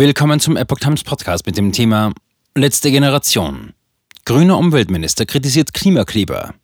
[0.00, 2.14] Willkommen zum Epoch Times Podcast mit dem Thema
[2.54, 3.74] Letzte Generation.
[4.24, 6.54] Grüner Umweltminister kritisiert Klimakleber.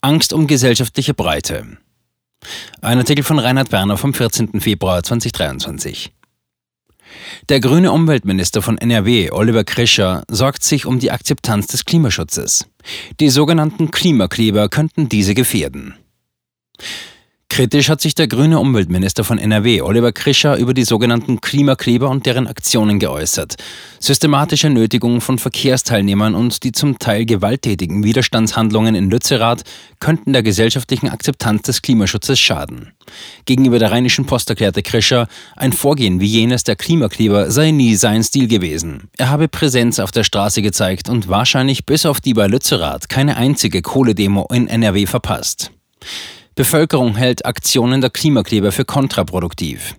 [0.00, 1.78] Angst um gesellschaftliche Breite.
[2.82, 4.60] Ein Artikel von Reinhard Werner vom 14.
[4.60, 6.10] Februar 2023.
[7.48, 12.66] Der grüne Umweltminister von NRW, Oliver Krischer, sorgt sich um die Akzeptanz des Klimaschutzes.
[13.20, 15.94] Die sogenannten Klimakleber könnten diese gefährden.
[17.50, 22.24] Kritisch hat sich der grüne Umweltminister von NRW, Oliver Krischer, über die sogenannten Klimakleber und
[22.24, 23.56] deren Aktionen geäußert.
[23.98, 29.64] Systematische Nötigung von Verkehrsteilnehmern und die zum Teil gewalttätigen Widerstandshandlungen in Lützerath
[29.98, 32.92] könnten der gesellschaftlichen Akzeptanz des Klimaschutzes schaden.
[33.46, 35.26] Gegenüber der Rheinischen Post erklärte Krischer,
[35.56, 39.10] ein Vorgehen wie jenes der Klimakleber sei nie sein Stil gewesen.
[39.18, 43.36] Er habe Präsenz auf der Straße gezeigt und wahrscheinlich bis auf die bei Lützerath keine
[43.36, 45.72] einzige Kohledemo in NRW verpasst.
[46.60, 49.96] Bevölkerung hält Aktionen der Klimakleber für kontraproduktiv.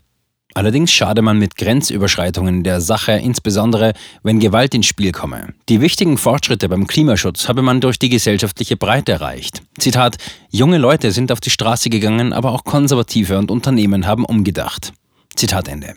[0.53, 5.55] Allerdings schade man mit Grenzüberschreitungen der Sache, insbesondere wenn Gewalt ins Spiel komme.
[5.69, 9.63] Die wichtigen Fortschritte beim Klimaschutz habe man durch die gesellschaftliche Breite erreicht.
[9.79, 10.17] Zitat:
[10.51, 14.93] Junge Leute sind auf die Straße gegangen, aber auch Konservative und Unternehmen haben umgedacht.
[15.35, 15.95] Zitat Ende.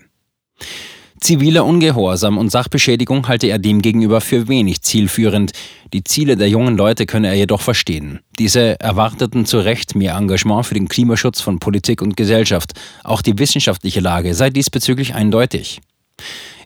[1.24, 5.52] Ziviler Ungehorsam und Sachbeschädigung halte er demgegenüber für wenig zielführend.
[5.94, 8.20] Die Ziele der jungen Leute könne er jedoch verstehen.
[8.38, 12.72] Diese erwarteten zu Recht mehr Engagement für den Klimaschutz von Politik und Gesellschaft.
[13.04, 15.80] Auch die wissenschaftliche Lage sei diesbezüglich eindeutig.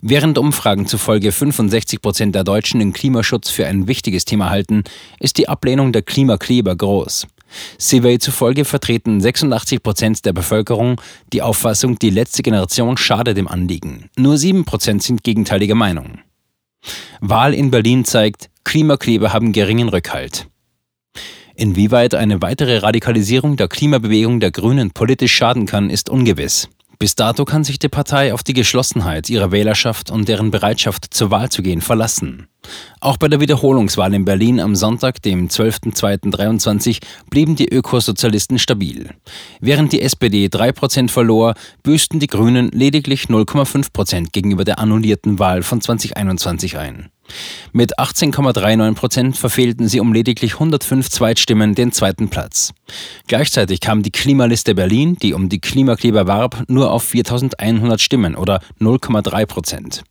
[0.03, 4.83] Während Umfragen zufolge 65 Prozent der Deutschen den Klimaschutz für ein wichtiges Thema halten,
[5.21, 7.29] ist die Ablehnung der Klimakleber groß.
[7.79, 11.01] Survey zufolge vertreten 86 Prozent der Bevölkerung
[11.33, 14.11] die Auffassung, die letzte Generation schade dem Anliegen.
[14.17, 16.21] Nur 7 Prozent sind gegenteiliger Meinung.
[17.21, 20.47] Wahl in Berlin zeigt, Klimakleber haben geringen Rückhalt.
[21.55, 26.69] Inwieweit eine weitere Radikalisierung der Klimabewegung der Grünen politisch schaden kann, ist ungewiss.
[27.01, 31.31] Bis dato kann sich die Partei auf die Geschlossenheit ihrer Wählerschaft und deren Bereitschaft zur
[31.31, 32.49] Wahl zu gehen verlassen.
[33.01, 36.99] Auch bei der Wiederholungswahl in Berlin am Sonntag, dem 12.02.23,
[37.31, 39.11] blieben die Ökosozialisten stabil.
[39.61, 41.55] Während die SPD 3% verlor,
[41.85, 47.11] büßten die Grünen lediglich 0,5% gegenüber der annullierten Wahl von 2021 ein.
[47.73, 52.73] Mit 18,39 Prozent verfehlten sie um lediglich 105 Zweitstimmen den zweiten Platz.
[53.27, 58.61] Gleichzeitig kam die Klimaliste Berlin, die um die Klimakleber warb, nur auf 4100 Stimmen oder
[58.81, 60.05] 0,3 Prozent.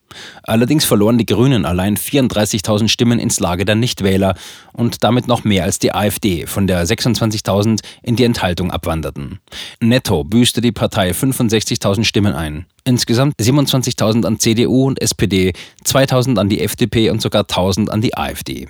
[0.44, 4.36] Allerdings verloren die Grünen allein 34.000 Stimmen ins Lager der Nichtwähler
[4.74, 9.40] und damit noch mehr als die AfD, von der 26.000 in die Enthaltung abwanderten.
[9.80, 12.66] Netto büßte die Partei 65.000 Stimmen ein.
[12.84, 15.52] Insgesamt 27.000 an CDU und SPD,
[15.86, 18.68] 2.000 an die FDP und sogar 1.000 an die AfD.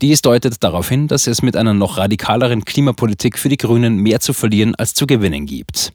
[0.00, 4.18] Dies deutet darauf hin, dass es mit einer noch radikaleren Klimapolitik für die Grünen mehr
[4.18, 5.92] zu verlieren als zu gewinnen gibt.